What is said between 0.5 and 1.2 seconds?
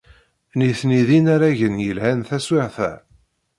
Nitni d